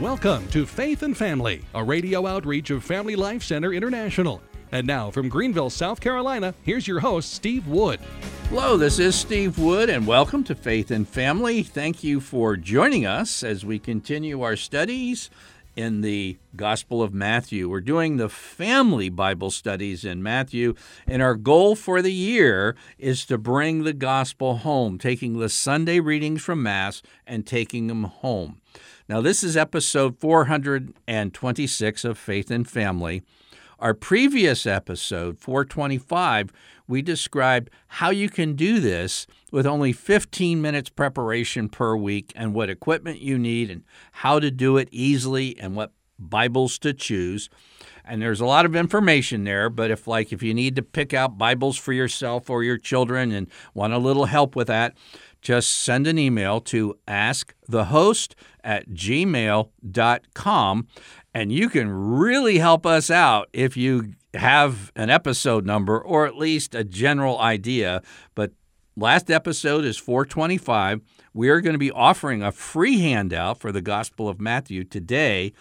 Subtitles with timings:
[0.00, 4.40] Welcome to Faith and Family, a radio outreach of Family Life Center International.
[4.72, 8.00] And now from Greenville, South Carolina, here's your host, Steve Wood.
[8.48, 11.62] Hello, this is Steve Wood, and welcome to Faith and Family.
[11.62, 15.28] Thank you for joining us as we continue our studies
[15.76, 17.68] in the Gospel of Matthew.
[17.68, 20.76] We're doing the family Bible studies in Matthew,
[21.06, 26.00] and our goal for the year is to bring the Gospel home, taking the Sunday
[26.00, 28.62] readings from Mass and taking them home.
[29.10, 33.24] Now, this is episode 426 of Faith and Family.
[33.80, 36.52] Our previous episode, 425,
[36.86, 42.54] we described how you can do this with only 15 minutes preparation per week and
[42.54, 47.48] what equipment you need and how to do it easily and what Bibles to choose.
[48.04, 51.12] And there's a lot of information there, but if like if you need to pick
[51.14, 54.96] out Bibles for yourself or your children and want a little help with that,
[55.40, 59.68] just send an email to askthehost at gmail.com
[61.34, 66.36] and you can really help us out if you have an episode number or at
[66.36, 68.02] least a general idea.
[68.34, 68.52] But
[68.96, 71.00] last episode is 425.
[71.32, 75.52] We are going to be offering a free handout for the Gospel of Matthew today,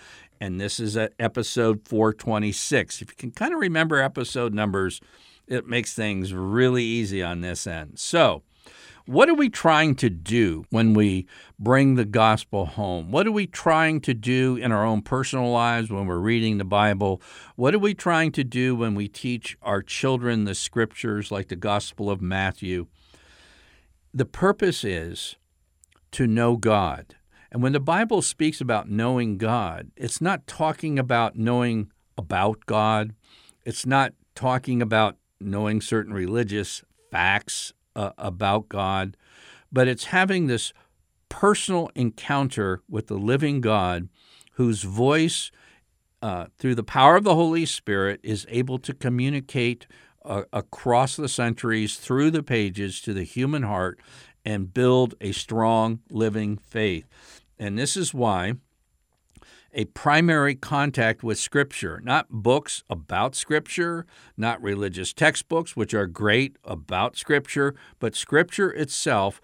[0.42, 3.02] and this is episode 426.
[3.02, 5.00] If you can kind of remember episode numbers,
[5.48, 8.00] it makes things really easy on this end.
[8.00, 8.44] So,
[9.10, 11.26] what are we trying to do when we
[11.58, 13.10] bring the gospel home?
[13.10, 16.64] What are we trying to do in our own personal lives when we're reading the
[16.64, 17.20] Bible?
[17.56, 21.56] What are we trying to do when we teach our children the scriptures like the
[21.56, 22.86] Gospel of Matthew?
[24.14, 25.38] The purpose is
[26.12, 27.16] to know God.
[27.52, 33.16] And when the Bible speaks about knowing God, it's not talking about knowing about God.
[33.66, 39.18] It's not talking about knowing certain religious facts uh, about God,
[39.72, 40.72] but it's having this
[41.28, 44.08] personal encounter with the living God
[44.54, 45.52] whose voice,
[46.22, 49.86] uh, through the power of the Holy Spirit, is able to communicate
[50.24, 54.00] uh, across the centuries through the pages to the human heart
[54.46, 57.06] and build a strong living faith.
[57.58, 58.54] And this is why
[59.74, 64.06] a primary contact with Scripture, not books about Scripture,
[64.38, 69.42] not religious textbooks, which are great about Scripture, but Scripture itself,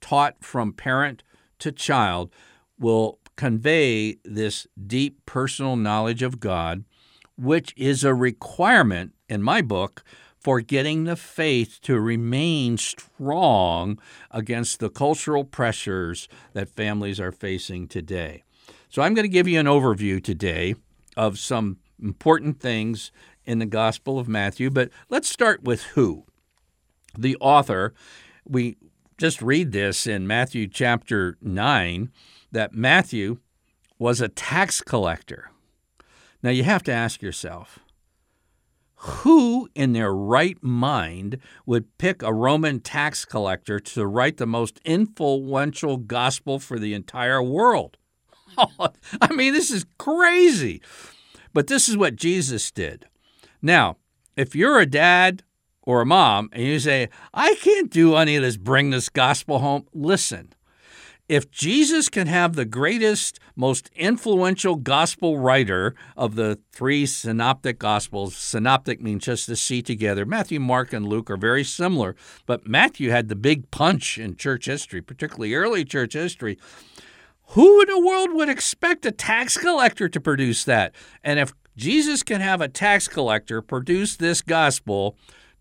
[0.00, 1.22] taught from parent
[1.58, 2.32] to child,
[2.78, 6.84] will convey this deep personal knowledge of God,
[7.36, 10.02] which is a requirement in my book
[10.38, 13.98] for getting the faith to remain strong
[14.30, 18.44] against the cultural pressures that families are facing today.
[18.88, 20.74] So I'm going to give you an overview today
[21.16, 23.10] of some important things
[23.44, 26.24] in the Gospel of Matthew, but let's start with who.
[27.18, 27.94] The author,
[28.44, 28.76] we
[29.18, 32.10] just read this in Matthew chapter 9
[32.52, 33.38] that Matthew
[33.98, 35.50] was a tax collector.
[36.42, 37.80] Now you have to ask yourself,
[38.96, 44.80] who in their right mind would pick a Roman tax collector to write the most
[44.84, 47.96] influential gospel for the entire world?
[49.20, 50.82] I mean, this is crazy.
[51.52, 53.06] But this is what Jesus did.
[53.62, 53.96] Now,
[54.36, 55.42] if you're a dad
[55.82, 59.60] or a mom and you say, I can't do any of this, bring this gospel
[59.60, 60.52] home, listen.
[61.28, 68.36] If Jesus can have the greatest, most influential gospel writer of the three synoptic gospels,
[68.36, 70.24] synoptic means just to see together.
[70.24, 72.14] Matthew, Mark, and Luke are very similar,
[72.44, 76.58] but Matthew had the big punch in church history, particularly early church history.
[77.50, 80.94] Who in the world would expect a tax collector to produce that?
[81.22, 85.16] And if Jesus can have a tax collector produce this gospel,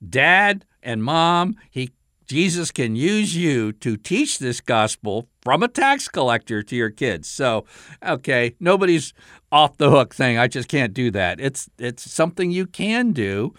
[0.08, 1.92] dad and mom, he
[2.28, 7.30] Jesus can use you to teach this gospel from a tax collector to your kids.
[7.30, 7.66] So,
[8.04, 9.14] okay, nobody's
[9.56, 10.38] off the hook thing.
[10.38, 11.40] I just can't do that.
[11.40, 13.54] It's it's something you can do,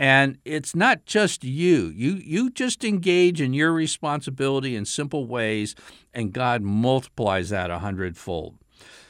[0.00, 1.92] and it's not just you.
[1.94, 5.74] You you just engage in your responsibility in simple ways,
[6.14, 8.56] and God multiplies that a hundredfold.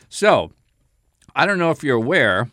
[0.09, 0.51] So,
[1.37, 2.51] I don't know if you're aware,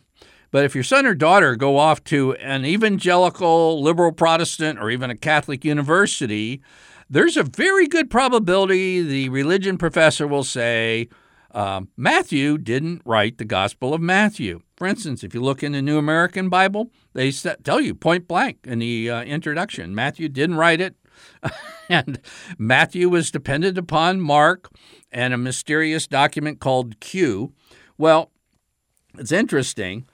[0.52, 5.10] but if your son or daughter go off to an evangelical, liberal Protestant, or even
[5.10, 6.62] a Catholic university,
[7.10, 11.08] there's a very good probability the religion professor will say,
[11.52, 14.60] uh, Matthew didn't write the Gospel of Matthew.
[14.76, 18.58] For instance, if you look in the New American Bible, they tell you point blank
[18.64, 20.94] in the uh, introduction Matthew didn't write it.
[21.88, 22.20] and
[22.56, 24.70] Matthew was dependent upon Mark
[25.12, 27.52] and a mysterious document called Q.
[27.98, 28.30] Well,
[29.18, 30.06] it's interesting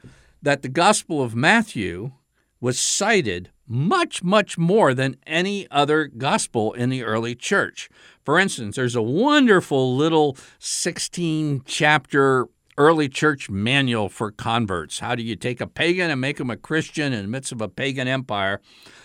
[0.42, 2.12] that the Gospel of Matthew
[2.60, 7.88] was cited much, much more than any other gospel in the early church.
[8.26, 14.98] For instance, there's a wonderful little 16 chapter early church manual for converts.
[14.98, 17.60] How do you take a pagan and make him a Christian in the midst of
[17.60, 18.60] a pagan empire?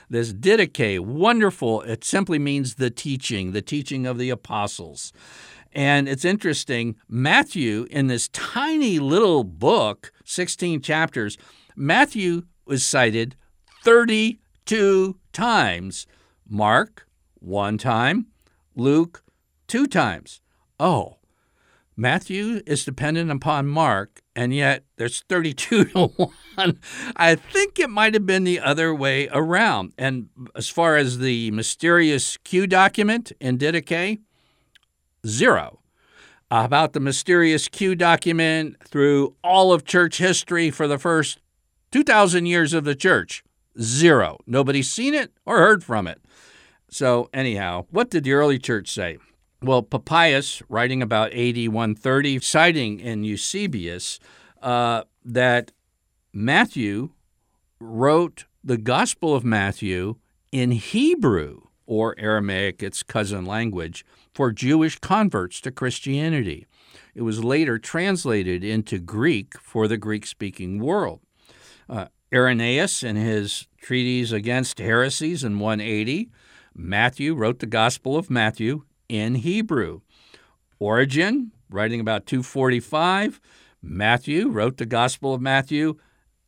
[0.10, 1.82] This Didache, wonderful.
[1.84, 5.14] It simply means the teaching, the teaching of the apostles.
[5.72, 11.38] And it's interesting, Matthew, in this tiny little book, 16 chapters,
[11.76, 13.36] Matthew was cited
[13.84, 16.08] 32 times.
[16.50, 18.31] Mark, one time.
[18.76, 19.24] Luke,
[19.68, 20.42] two times.
[20.80, 21.18] Oh,
[21.98, 26.08] Matthew is dependent upon Mark, and yet there's 32 to
[26.56, 26.80] 1.
[27.16, 29.94] I think it might have been the other way around.
[29.98, 34.20] And as far as the mysterious Q document in Didache,
[35.28, 35.80] zero.
[36.50, 41.40] About the mysterious Q document through all of church history for the first
[41.92, 43.44] 2,000 years of the church,
[43.80, 44.38] zero.
[44.48, 46.22] Nobody's seen it or heard from it.
[46.92, 49.18] So, anyhow, what did the early church say?
[49.64, 54.20] Well, Papias, writing about AD 130, citing in Eusebius
[54.62, 55.72] uh, that
[56.34, 57.12] Matthew
[57.80, 60.16] wrote the Gospel of Matthew
[60.52, 66.68] in Hebrew, or Aramaic, its cousin language, for Jewish converts to Christianity.
[67.16, 71.22] It was later translated into Greek for the Greek speaking world.
[71.90, 76.30] Uh, Irenaeus, in his treatise against heresies in 180,
[76.76, 80.02] Matthew wrote the Gospel of Matthew in Hebrew.
[80.80, 83.40] Origen, writing about 245,
[83.82, 85.98] Matthew wrote the Gospel of Matthew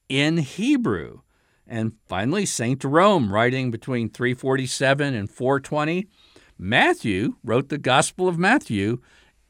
[0.09, 1.21] in Hebrew.
[1.67, 2.81] And finally, St.
[2.81, 6.07] Jerome, writing between 347 and 420,
[6.57, 8.99] Matthew wrote the Gospel of Matthew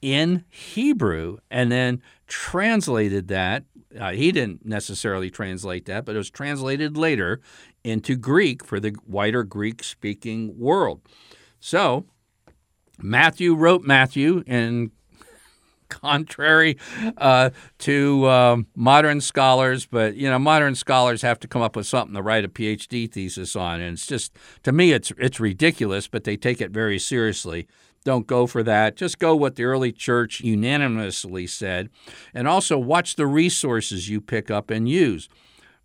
[0.01, 3.63] in Hebrew and then translated that.
[3.99, 7.41] Uh, he didn't necessarily translate that, but it was translated later
[7.83, 11.01] into Greek for the wider Greek speaking world.
[11.59, 12.05] So,
[12.99, 14.91] Matthew wrote Matthew, and
[15.89, 16.77] contrary
[17.17, 21.87] uh, to um, modern scholars, but you know, modern scholars have to come up with
[21.87, 26.07] something to write a PhD thesis on, and it's just to me, it's it's ridiculous,
[26.07, 27.67] but they take it very seriously.
[28.03, 28.95] Don't go for that.
[28.95, 31.89] Just go what the early church unanimously said,
[32.33, 35.29] and also watch the resources you pick up and use.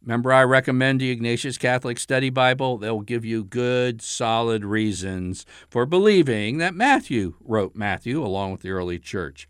[0.02, 2.78] Remember, I recommend the Ignatius Catholic Study Bible.
[2.78, 8.70] They'll give you good, solid reasons for believing that Matthew wrote Matthew along with the
[8.70, 9.48] early church.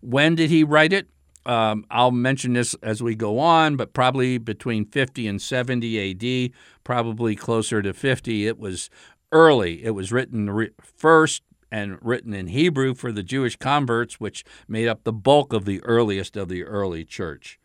[0.00, 1.08] When did he write it?
[1.44, 6.52] Um, I'll mention this as we go on, but probably between 50 and 70 AD,
[6.84, 8.46] probably closer to 50.
[8.46, 8.90] It was
[9.30, 9.84] early.
[9.84, 15.02] It was written first and written in Hebrew for the Jewish converts, which made up
[15.02, 17.58] the bulk of the earliest of the early church.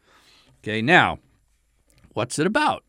[0.63, 1.19] Okay, now
[2.17, 2.83] What's it about?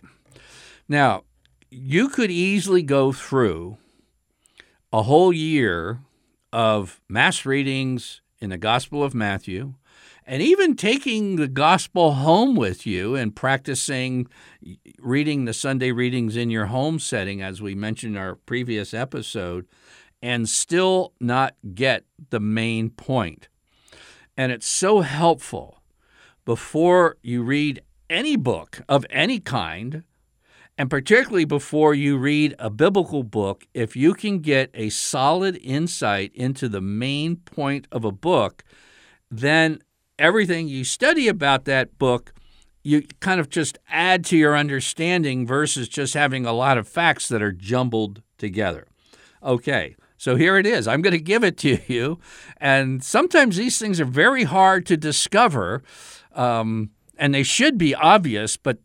[0.88, 1.24] Now,
[1.70, 3.76] you could easily go through
[4.90, 6.00] a whole year
[6.50, 9.74] of mass readings in the Gospel of Matthew,
[10.26, 14.28] and even taking the Gospel home with you and practicing
[14.98, 19.66] reading the Sunday readings in your home setting, as we mentioned in our previous episode,
[20.22, 23.48] and still not get the main point.
[24.36, 25.82] And it's so helpful
[26.44, 30.02] before you read any book of any kind,
[30.76, 36.32] and particularly before you read a biblical book, if you can get a solid insight
[36.34, 38.64] into the main point of a book,
[39.30, 39.80] then
[40.18, 42.32] everything you study about that book,
[42.82, 47.28] you kind of just add to your understanding versus just having a lot of facts
[47.28, 48.86] that are jumbled together.
[49.42, 50.86] Okay, so here it is.
[50.86, 52.18] I'm going to give it to you.
[52.58, 55.82] And sometimes these things are very hard to discover.
[56.34, 58.78] Um, and they should be obvious, but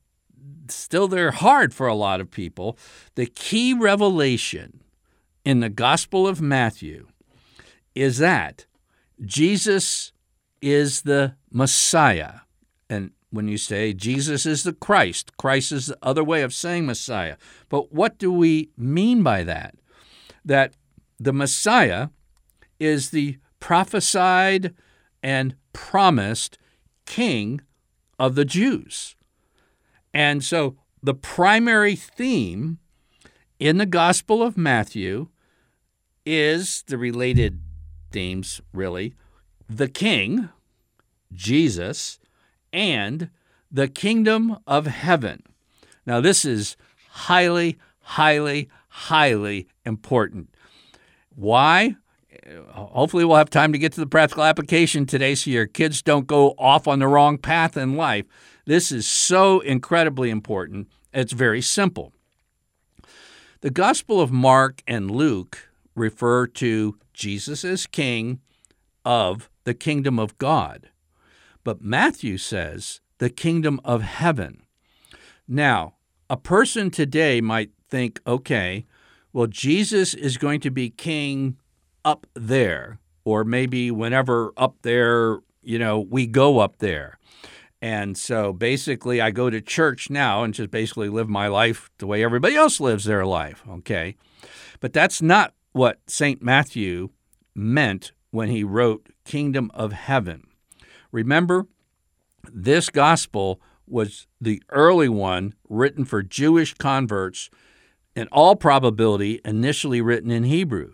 [0.69, 2.77] still they're hard for a lot of people.
[3.15, 4.81] The key revelation
[5.43, 7.07] in the Gospel of Matthew
[7.95, 8.65] is that
[9.23, 10.13] Jesus
[10.61, 12.41] is the Messiah.
[12.89, 16.85] And when you say Jesus is the Christ, Christ is the other way of saying
[16.85, 17.37] Messiah.
[17.69, 19.75] But what do we mean by that?
[20.45, 20.73] That
[21.23, 22.09] the Messiah
[22.79, 24.73] is the prophesied
[25.21, 26.57] and promised
[27.05, 27.61] King
[28.19, 29.15] of the Jews.
[30.13, 32.79] And so the primary theme
[33.59, 35.27] in the Gospel of Matthew
[36.25, 37.61] is the related
[38.11, 39.15] themes, really
[39.69, 40.49] the King,
[41.31, 42.19] Jesus,
[42.71, 43.29] and
[43.71, 45.41] the kingdom of heaven.
[46.05, 46.75] Now, this is
[47.09, 50.52] highly, highly, highly important.
[51.35, 51.95] Why?
[52.71, 56.27] hopefully we'll have time to get to the practical application today so your kids don't
[56.27, 58.25] go off on the wrong path in life.
[58.65, 60.89] This is so incredibly important.
[61.13, 62.11] It's very simple.
[63.61, 68.41] The Gospel of Mark and Luke refer to Jesus as king
[69.05, 70.89] of the kingdom of God.
[71.63, 74.63] but Matthew says the kingdom of heaven.
[75.47, 75.95] Now,
[76.29, 78.85] a person today might think, okay,
[79.33, 81.57] well, Jesus is going to be king
[82.05, 87.17] up there, or maybe whenever up there, you know, we go up there.
[87.81, 92.07] And so basically, I go to church now and just basically live my life the
[92.07, 94.15] way everybody else lives their life, okay?
[94.79, 96.41] But that's not what St.
[96.41, 97.09] Matthew
[97.53, 100.47] meant when he wrote Kingdom of Heaven.
[101.11, 101.67] Remember,
[102.51, 107.49] this gospel was the early one written for Jewish converts,
[108.15, 110.93] in all probability, initially written in Hebrew.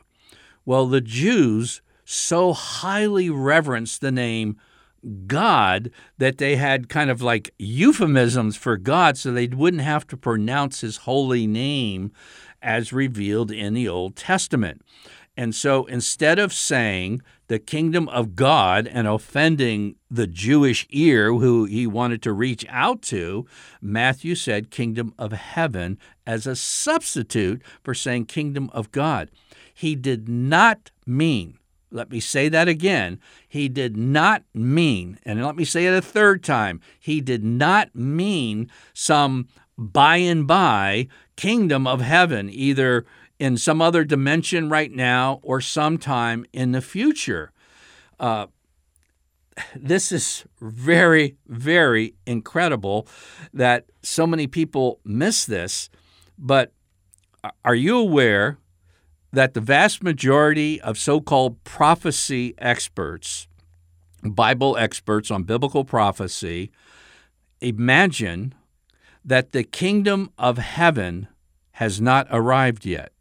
[0.65, 4.57] Well, the Jews so highly reverenced the name
[5.27, 10.17] God that they had kind of like euphemisms for God so they wouldn't have to
[10.17, 12.11] pronounce his holy name
[12.61, 14.81] as revealed in the Old Testament.
[15.39, 21.63] And so instead of saying the kingdom of God and offending the Jewish ear who
[21.63, 23.45] he wanted to reach out to,
[23.81, 29.31] Matthew said kingdom of heaven as a substitute for saying kingdom of God.
[29.73, 31.55] He did not mean
[31.91, 33.19] let me say that again.
[33.47, 37.95] He did not mean, and let me say it a third time, he did not
[37.95, 43.07] mean some by and by kingdom of heaven, either
[43.39, 47.51] in some other dimension right now or sometime in the future.
[48.19, 48.47] Uh,
[49.75, 53.07] this is very, very incredible
[53.53, 55.89] that so many people miss this.
[56.37, 56.73] But
[57.63, 58.57] are you aware
[59.31, 63.47] that the vast majority of so called prophecy experts,
[64.23, 66.71] Bible experts on biblical prophecy,
[67.61, 68.53] imagine
[69.23, 71.27] that the kingdom of heaven
[71.73, 73.11] has not arrived yet.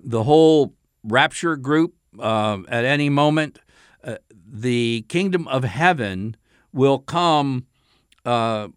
[0.00, 3.58] The whole rapture group, uh, at any moment,
[4.04, 6.36] uh, the kingdom of heaven
[6.72, 7.66] will come,
[8.24, 8.68] uh,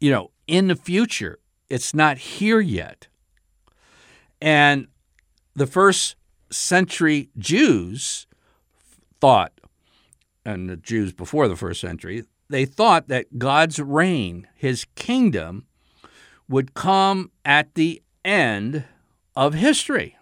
[0.00, 1.38] you know, in the future.
[1.68, 3.08] It's not here yet.
[4.40, 4.88] And
[5.54, 6.16] the first
[6.50, 8.26] century Jews
[9.20, 9.52] thought,
[10.44, 15.66] and the Jews before the first century, they thought that God's reign, his kingdom,
[16.48, 18.84] would come at the end
[19.34, 20.15] of history.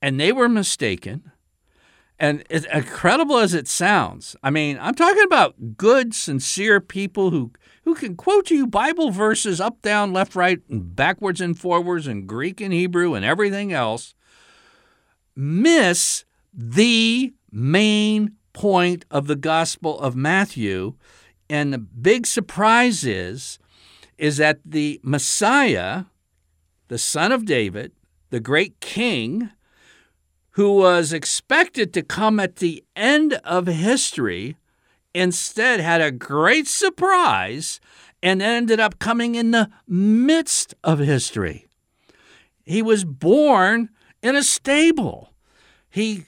[0.00, 1.32] And they were mistaken.
[2.20, 7.52] And as incredible as it sounds, I mean, I'm talking about good, sincere people who,
[7.84, 12.08] who can quote to you Bible verses up, down, left, right, and backwards and forwards,
[12.08, 14.14] and Greek and Hebrew and everything else,
[15.36, 20.94] miss the main point of the Gospel of Matthew.
[21.48, 23.60] And the big surprise is,
[24.18, 26.06] is that the Messiah,
[26.88, 27.92] the son of David,
[28.30, 29.50] the great king,
[30.58, 34.56] who was expected to come at the end of history,
[35.14, 37.78] instead had a great surprise
[38.24, 41.68] and ended up coming in the midst of history.
[42.64, 45.32] He was born in a stable.
[45.88, 46.24] He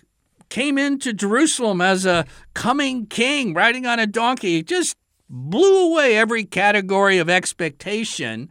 [0.48, 4.58] came into Jerusalem as a coming king riding on a donkey.
[4.58, 4.96] He just
[5.28, 8.48] blew away every category of expectation.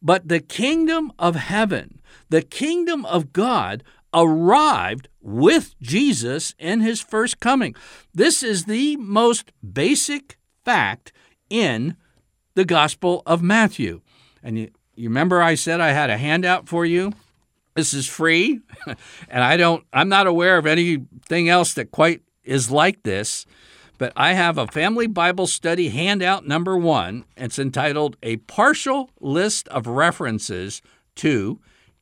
[0.00, 3.84] But the kingdom of heaven, the kingdom of God,
[4.14, 7.74] arrived with Jesus in his first coming.
[8.14, 11.12] This is the most basic fact
[11.50, 11.96] in
[12.54, 14.00] the Gospel of Matthew.
[14.42, 17.12] And you, you remember I said I had a handout for you?
[17.74, 18.60] This is free,
[19.28, 23.46] and I don't I'm not aware of anything else that quite is like this.
[23.96, 27.24] But I have a family Bible study handout number 1.
[27.36, 30.82] It's entitled A Partial List of References
[31.16, 31.60] to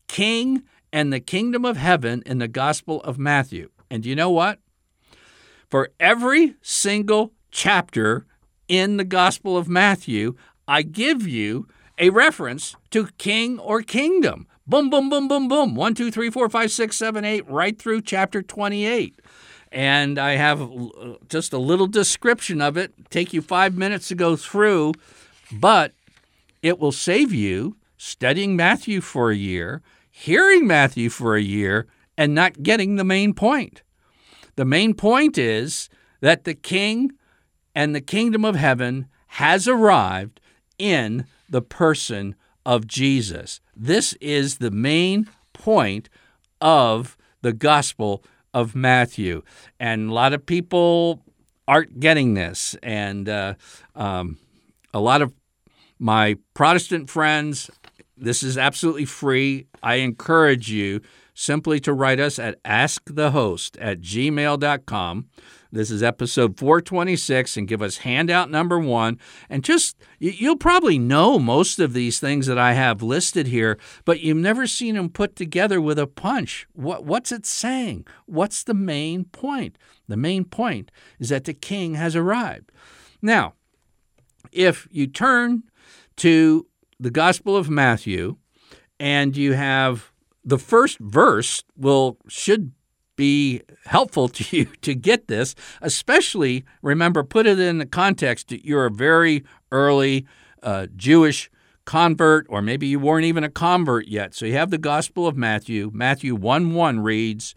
[0.08, 3.70] King and the kingdom of heaven in the Gospel of Matthew.
[3.90, 4.58] And you know what?
[5.68, 8.26] For every single chapter
[8.68, 10.34] in the Gospel of Matthew,
[10.68, 11.66] I give you
[11.98, 14.46] a reference to king or kingdom.
[14.66, 15.74] Boom, boom, boom, boom, boom.
[15.74, 19.18] One, two, three, four, five, six, seven, eight, right through chapter 28.
[19.72, 22.92] And I have uh, just a little description of it.
[23.10, 24.92] Take you five minutes to go through,
[25.50, 25.92] but
[26.62, 29.82] it will save you studying Matthew for a year
[30.22, 31.86] hearing Matthew for a year
[32.16, 33.82] and not getting the main point.
[34.54, 35.88] The main point is
[36.20, 37.12] that the king
[37.74, 40.40] and the kingdom of heaven has arrived
[40.78, 43.60] in the person of Jesus.
[43.74, 46.08] This is the main point
[46.60, 48.22] of the gospel
[48.54, 49.42] of Matthew.
[49.80, 51.24] And a lot of people
[51.66, 52.76] aren't getting this.
[52.82, 53.54] And uh,
[53.96, 54.38] um,
[54.94, 55.32] a lot of
[55.98, 57.70] my Protestant friends
[58.22, 59.66] this is absolutely free.
[59.82, 61.00] I encourage you
[61.34, 65.26] simply to write us at askthehost at gmail.com.
[65.72, 69.18] This is episode 426, and give us handout number one.
[69.48, 74.20] And just, you'll probably know most of these things that I have listed here, but
[74.20, 76.68] you've never seen them put together with a punch.
[76.74, 78.06] What, what's it saying?
[78.26, 79.78] What's the main point?
[80.06, 82.70] The main point is that the king has arrived.
[83.20, 83.54] Now,
[84.52, 85.64] if you turn
[86.16, 86.66] to
[87.02, 88.36] the Gospel of Matthew
[89.00, 90.12] and you have
[90.44, 92.70] the first verse will should
[93.16, 98.64] be helpful to you to get this, especially remember, put it in the context that
[98.64, 100.26] you're a very early
[100.62, 101.50] uh, Jewish
[101.84, 104.32] convert, or maybe you weren't even a convert yet.
[104.32, 105.90] So you have the Gospel of Matthew.
[105.92, 107.56] Matthew 1 1 reads,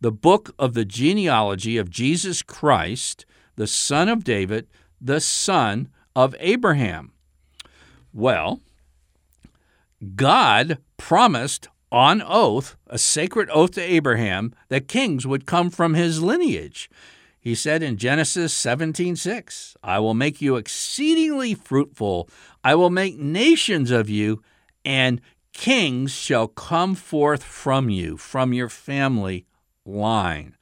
[0.00, 3.26] The book of the genealogy of Jesus Christ,
[3.56, 4.68] the son of David,
[5.00, 7.10] the son of Abraham.
[8.12, 8.60] Well,
[10.14, 16.22] God promised on oath, a sacred oath to Abraham, that kings would come from his
[16.22, 16.90] lineage.
[17.40, 22.28] He said in Genesis 17:6, I will make you exceedingly fruitful.
[22.64, 24.42] I will make nations of you,
[24.84, 25.20] and
[25.52, 29.46] kings shall come forth from you, from your family
[29.84, 30.56] line.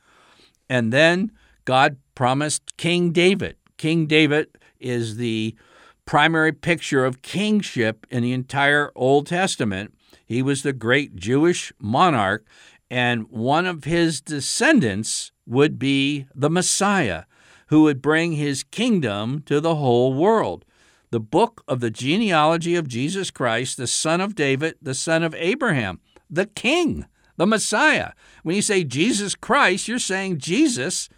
[0.68, 1.32] And then
[1.64, 3.56] God promised King David.
[3.78, 4.48] King David
[4.78, 5.56] is the
[6.06, 9.94] primary picture of kingship in the entire Old Testament.
[10.26, 12.46] He was the great Jewish monarch,
[12.90, 17.24] and one of his descendants would be the Messiah,
[17.68, 20.64] who would bring his kingdom to the whole world.
[21.10, 25.34] The book of the genealogy of Jesus Christ, the son of David, the son of
[25.36, 27.06] Abraham, the king,
[27.36, 28.12] the Messiah.
[28.42, 31.08] When you say Jesus Christ, you're saying Jesus,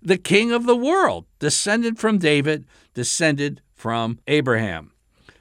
[0.00, 4.92] the king of the world, descended from David, descended from Abraham.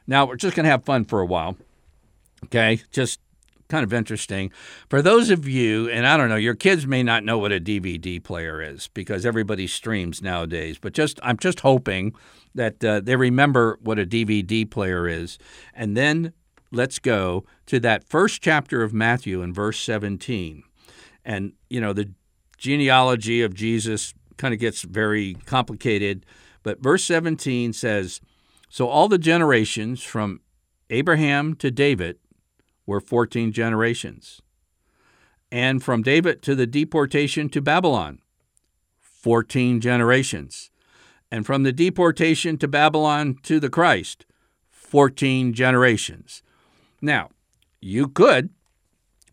[0.08, 1.58] Now, we're just going to have fun for a while.
[2.46, 3.20] Okay, just
[3.70, 4.52] kind of interesting.
[4.90, 7.60] For those of you, and I don't know, your kids may not know what a
[7.60, 12.16] DVD player is because everybody streams nowadays, but just I'm just hoping
[12.56, 15.38] that uh, they remember what a DVD player is.
[15.76, 16.34] And then
[16.72, 20.64] let's go to that first chapter of Matthew in verse 17.
[21.24, 22.12] And, you know, the
[22.58, 26.26] genealogy of Jesus kind of gets very complicated,
[26.64, 28.20] but verse 17 says,
[28.72, 30.40] So all the generations from
[30.90, 32.20] Abraham to David
[32.86, 34.42] were 14 generations.
[35.52, 38.20] And from David to the deportation to Babylon,
[39.02, 40.72] 14 generations.
[41.30, 44.26] And from the deportation to Babylon to the Christ,
[44.70, 46.42] 14 generations.
[47.02, 47.28] Now,
[47.82, 48.52] you could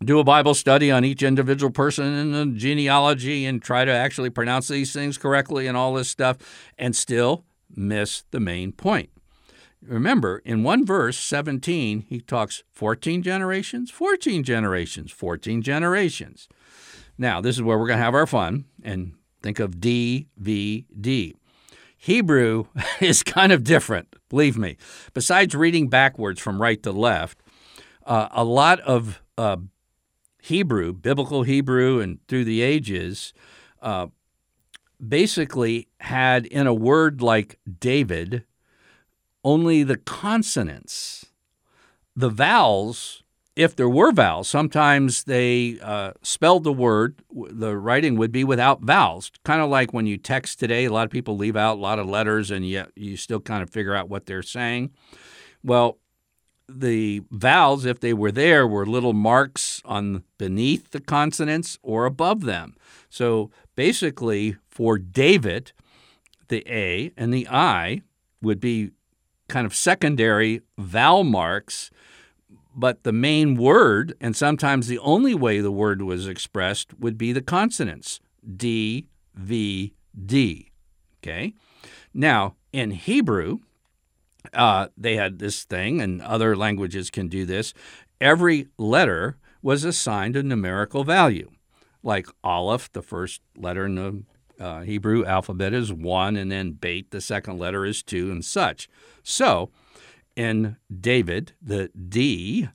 [0.05, 4.31] do a Bible study on each individual person in the genealogy and try to actually
[4.31, 6.39] pronounce these things correctly and all this stuff
[6.77, 9.11] and still miss the main point.
[9.83, 16.49] Remember, in one verse, 17, he talks 14 generations, 14 generations, 14 generations.
[17.17, 21.35] Now, this is where we're going to have our fun and think of DVD.
[21.97, 22.67] Hebrew
[23.01, 24.77] is kind of different, believe me.
[25.15, 27.39] Besides reading backwards from right to left,
[28.07, 29.59] uh, a lot of uh,
[30.43, 33.33] Hebrew, biblical Hebrew, and through the ages,
[33.83, 34.09] uh,
[35.07, 38.45] basically had in a word like David
[39.45, 41.27] only the consonants.
[42.17, 43.23] The vowels,
[43.55, 48.83] if there were vowels, sometimes they uh, spelled the word, the writing would be without
[48.83, 49.31] vowels.
[49.45, 51.99] Kind of like when you text today, a lot of people leave out a lot
[51.99, 54.91] of letters and yet you still kind of figure out what they're saying.
[55.63, 55.99] Well,
[56.69, 62.43] the vowels, if they were there, were little marks on beneath the consonants or above
[62.43, 62.77] them.
[63.09, 65.73] So basically, for David,
[66.49, 68.03] the A and the I
[68.43, 68.91] would be
[69.49, 71.91] kind of secondary vowel marks,
[72.75, 77.33] but the main word, and sometimes the only way the word was expressed, would be
[77.33, 78.21] the consonants
[78.57, 79.95] D, V,
[80.27, 80.71] D.
[81.23, 81.55] Okay?
[82.15, 83.59] Now, in Hebrew,
[84.55, 87.75] uh, they had this thing, and other languages can do this.
[88.21, 91.51] Every letter was assigned a numerical value.
[92.03, 94.23] Like Aleph, the first letter in the
[94.61, 98.89] uh, Hebrew alphabet is one, and then Beit, the second letter, is two, and such.
[99.23, 99.71] So
[100.37, 102.69] in David, the D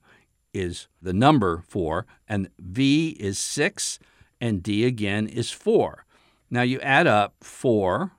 [0.53, 3.99] is the number four, and V is six,
[4.39, 6.05] and D again is four.
[6.49, 8.11] Now you add up four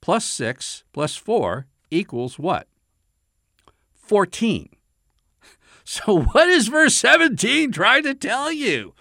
[0.00, 2.66] plus six plus four equals what?
[3.94, 4.68] 14.
[5.82, 8.94] So, what is verse 17 trying to tell you?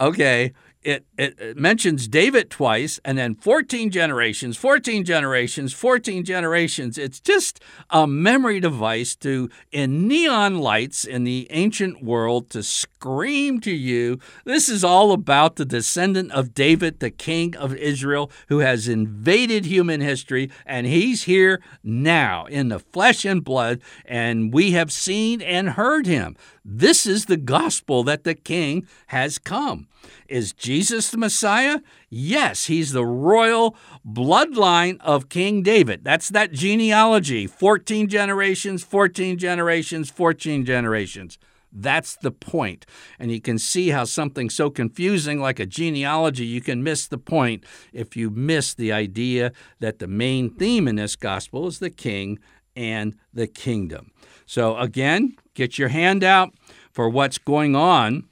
[0.00, 6.98] Okay, it, it mentions David twice and then 14 generations, 14 generations, 14 generations.
[6.98, 13.60] It's just a memory device to, in neon lights in the ancient world, to scream
[13.60, 18.58] to you this is all about the descendant of David, the king of Israel, who
[18.58, 24.72] has invaded human history, and he's here now in the flesh and blood, and we
[24.72, 26.36] have seen and heard him.
[26.64, 29.88] This is the gospel that the king has come.
[30.28, 31.80] Is Jesus the Messiah?
[32.08, 36.04] Yes, he's the royal bloodline of King David.
[36.04, 41.38] That's that genealogy 14 generations, 14 generations, 14 generations.
[41.72, 42.86] That's the point.
[43.18, 47.18] And you can see how something so confusing like a genealogy, you can miss the
[47.18, 51.90] point if you miss the idea that the main theme in this gospel is the
[51.90, 52.38] king
[52.76, 54.12] and the kingdom.
[54.46, 56.54] So, again, get your hand out
[56.92, 58.24] for what's going on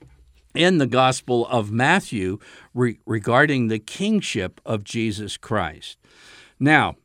[0.54, 2.38] in the Gospel of Matthew
[2.74, 5.98] re- regarding the kingship of Jesus Christ.
[6.58, 6.96] Now,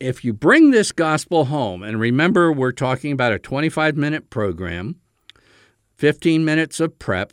[0.00, 4.96] if you bring this gospel home, and remember, we're talking about a 25 minute program,
[5.96, 7.32] 15 minutes of prep,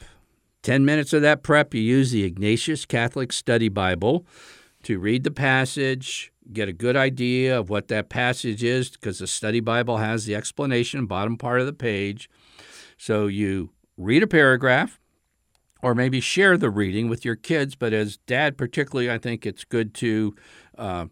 [0.63, 4.25] 10 minutes of that prep, you use the Ignatius Catholic Study Bible
[4.81, 9.27] to read the passage, get a good idea of what that passage is, because the
[9.27, 12.29] study Bible has the explanation, bottom part of the page.
[12.97, 14.99] So you read a paragraph
[15.81, 17.75] or maybe share the reading with your kids.
[17.75, 20.35] But as dad, particularly, I think it's good to
[20.77, 21.05] uh,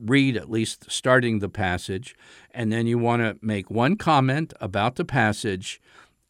[0.00, 2.14] read at least starting the passage.
[2.50, 5.80] And then you want to make one comment about the passage.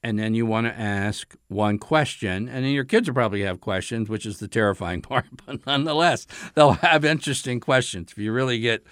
[0.03, 2.49] And then you want to ask one question.
[2.49, 5.27] And then your kids will probably have questions, which is the terrifying part.
[5.47, 8.13] But nonetheless, they'll have interesting questions.
[8.13, 8.85] If you really get,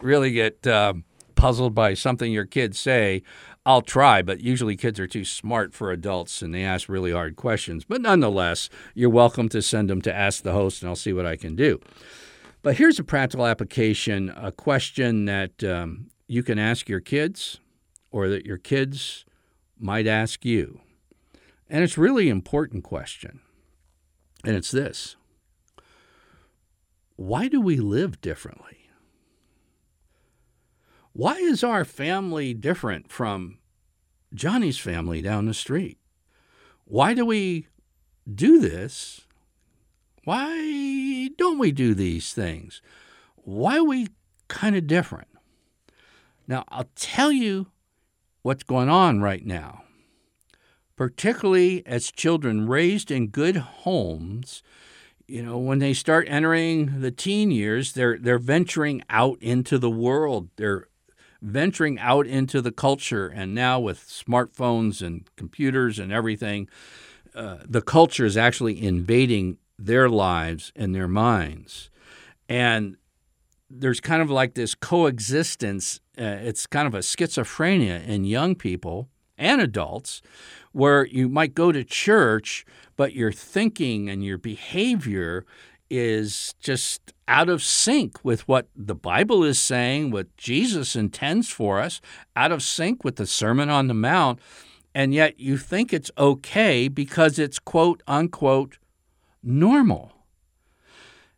[0.00, 0.94] really get, uh,
[1.38, 3.22] puzzled by something your kids say,
[3.68, 7.36] I'll try, but usually kids are too smart for adults and they ask really hard
[7.36, 7.84] questions.
[7.84, 11.26] But nonetheless, you're welcome to send them to Ask the Host and I'll see what
[11.26, 11.78] I can do.
[12.62, 17.60] But here's a practical application a question that um, you can ask your kids
[18.10, 19.26] or that your kids
[19.78, 20.80] might ask you.
[21.68, 23.40] And it's really important question.
[24.46, 25.16] And it's this
[27.16, 28.77] Why do we live differently?
[31.18, 33.58] Why is our family different from
[34.32, 35.98] Johnny's family down the street?
[36.84, 37.66] Why do we
[38.32, 39.22] do this?
[40.22, 42.80] Why don't we do these things?
[43.34, 44.06] Why are we
[44.46, 45.26] kind of different?
[46.46, 47.66] Now, I'll tell you
[48.42, 49.82] what's going on right now.
[50.94, 54.62] Particularly as children raised in good homes,
[55.26, 59.90] you know, when they start entering the teen years, they're they're venturing out into the
[59.90, 60.48] world.
[60.56, 60.87] They're
[61.40, 63.28] venturing out into the culture.
[63.28, 66.68] And now with smartphones and computers and everything,
[67.34, 71.90] uh, the culture is actually invading their lives and their minds.
[72.48, 72.96] And
[73.70, 76.00] there's kind of like this coexistence.
[76.18, 80.20] Uh, it's kind of a schizophrenia in young people and adults
[80.72, 82.64] where you might go to church,
[82.96, 85.46] but your thinking and your behavior
[85.90, 91.80] is just out of sync with what the Bible is saying, what Jesus intends for
[91.80, 92.00] us,
[92.36, 94.40] out of sync with the Sermon on the Mount,
[94.94, 98.78] and yet you think it's okay because it's quote unquote
[99.42, 100.12] normal.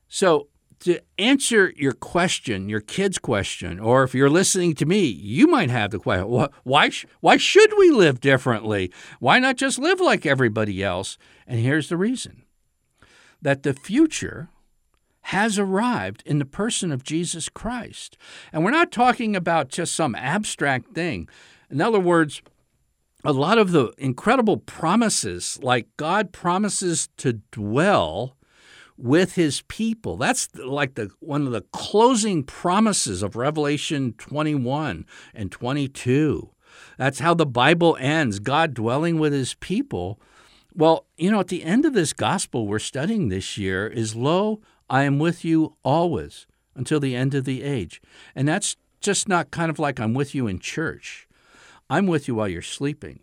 [0.09, 0.49] So,
[0.81, 5.69] to answer your question, your kid's question, or if you're listening to me, you might
[5.69, 8.91] have the question why, why should we live differently?
[9.19, 11.19] Why not just live like everybody else?
[11.47, 12.40] And here's the reason
[13.43, 14.49] that the future
[15.23, 18.17] has arrived in the person of Jesus Christ.
[18.53, 21.29] And we're not talking about just some abstract thing.
[21.71, 22.43] In other words,
[23.23, 28.37] a lot of the incredible promises, like God promises to dwell
[28.97, 30.17] with his people.
[30.17, 36.51] That's like the one of the closing promises of Revelation 21 and 22.
[36.99, 40.21] That's how the Bible ends, God dwelling with his people.
[40.75, 44.61] Well, you know, at the end of this gospel we're studying this year is Lo,
[44.89, 48.01] I am with you always until the end of the age.
[48.35, 51.27] And that's just not kind of like I'm with you in church.
[51.89, 53.21] I'm with you while you're sleeping.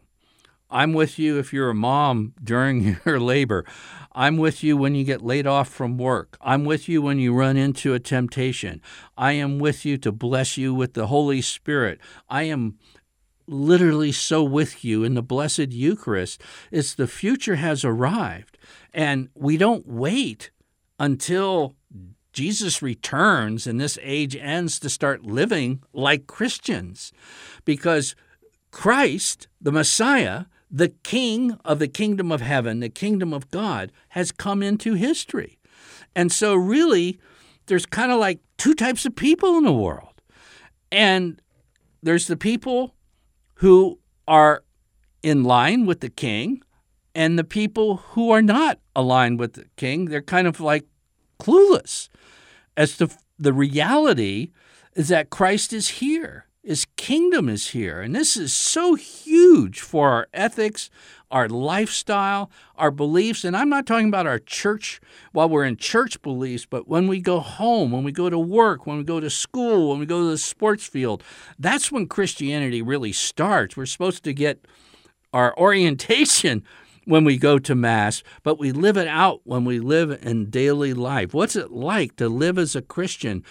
[0.70, 3.64] I'm with you if you're a mom during your labor.
[4.12, 6.38] I'm with you when you get laid off from work.
[6.42, 8.82] I'm with you when you run into a temptation.
[9.18, 12.00] I am with you to bless you with the Holy Spirit.
[12.28, 12.78] I am
[13.48, 16.42] literally so with you in the Blessed Eucharist.
[16.72, 18.58] It's the future has arrived.
[18.94, 20.52] And we don't wait
[21.00, 21.76] until
[22.34, 27.12] Jesus returns and this age ends to start living like Christians.
[27.66, 28.16] Because
[28.72, 34.32] Christ, the Messiah, the king of the kingdom of heaven, the kingdom of God, has
[34.32, 35.58] come into history.
[36.16, 37.20] And so, really,
[37.68, 40.22] there's kind of like two types of people in the world.
[40.92, 41.42] And
[42.04, 42.96] there's the people
[43.58, 44.64] who are
[45.24, 46.62] in line with the king,
[47.16, 50.06] and the people who are not aligned with the king.
[50.06, 50.86] They're kind of like
[51.40, 52.10] clueless
[52.76, 54.52] as to the reality
[54.96, 56.47] is that Christ is here.
[56.68, 58.02] His kingdom is here.
[58.02, 60.90] And this is so huge for our ethics,
[61.32, 63.46] our lifestyle, our beliefs.
[63.46, 65.00] And I'm not talking about our church
[65.32, 68.86] while we're in church beliefs, but when we go home, when we go to work,
[68.86, 71.24] when we go to school, when we go to the sports field,
[71.58, 73.78] that's when Christianity really starts.
[73.78, 74.66] We're supposed to get
[75.32, 76.66] our orientation
[77.06, 80.94] when we go to Mass, but we live it out when we live in daily
[80.94, 81.34] life.
[81.34, 83.46] What's it like to live as a Christian?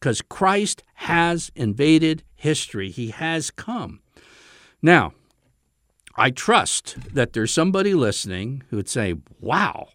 [0.00, 4.00] Because Christ has invaded history, He has come.
[4.82, 5.12] Now,
[6.16, 9.88] I trust that there's somebody listening who would say, wow,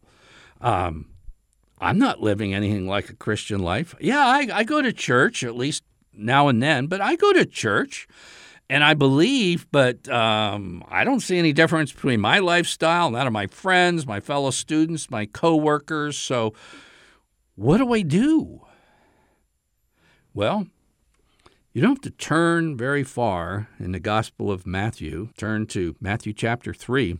[0.62, 1.07] um,
[1.79, 3.93] I'm not living anything like a Christian life.
[3.99, 5.83] Yeah, I, I go to church at least
[6.13, 8.07] now and then, but I go to church
[8.69, 13.27] and I believe, but um, I don't see any difference between my lifestyle and that
[13.27, 16.17] of my friends, my fellow students, my coworkers.
[16.17, 16.53] So,
[17.55, 18.62] what do I do?
[20.33, 20.67] Well,
[21.78, 25.30] you don't have to turn very far in the Gospel of Matthew.
[25.38, 27.20] Turn to Matthew chapter 3,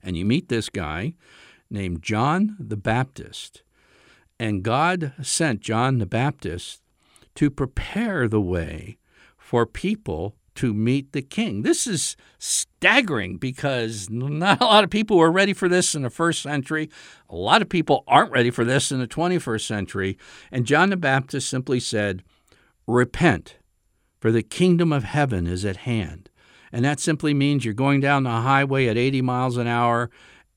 [0.00, 1.14] and you meet this guy
[1.68, 3.64] named John the Baptist.
[4.38, 6.82] And God sent John the Baptist
[7.34, 8.98] to prepare the way
[9.36, 11.62] for people to meet the king.
[11.62, 16.10] This is staggering because not a lot of people were ready for this in the
[16.10, 16.88] first century.
[17.28, 20.16] A lot of people aren't ready for this in the 21st century.
[20.52, 22.22] And John the Baptist simply said,
[22.86, 23.56] Repent,
[24.18, 26.28] for the kingdom of heaven is at hand.
[26.72, 30.10] And that simply means you're going down the highway at 80 miles an hour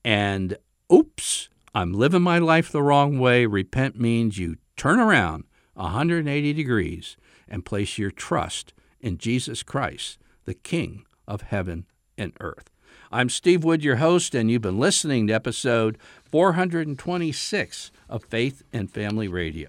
[0.04, 0.56] and,
[0.92, 3.46] oops, I'm living my life the wrong way.
[3.46, 5.44] Repent means you turn around
[5.74, 7.16] 180 degrees
[7.48, 11.86] and place your trust in Jesus Christ, the King of heaven
[12.18, 12.70] and earth.
[13.12, 18.90] I'm Steve Wood, your host, and you've been listening to episode 426 of Faith and
[18.90, 19.68] Family Radio.